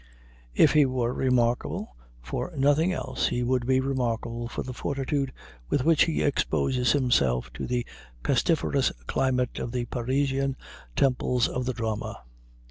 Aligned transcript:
If 0.55 0.71
he 0.73 0.87
were 0.87 1.13
remarkable 1.13 1.95
for 2.23 2.51
nothing 2.57 2.91
else 2.91 3.27
he 3.27 3.43
would 3.43 3.67
be 3.67 3.79
remarkable 3.79 4.47
for 4.47 4.63
the 4.63 4.73
fortitude 4.73 5.31
with 5.69 5.83
which 5.85 6.05
he 6.05 6.23
exposes 6.23 6.93
himself 6.93 7.53
to 7.53 7.67
the 7.67 7.85
pestiferous 8.23 8.91
climate 9.05 9.59
of 9.59 9.71
the 9.71 9.85
Parisian 9.85 10.57
temples 10.95 11.47
of 11.47 11.67
the 11.67 11.73
drama. 11.73 12.23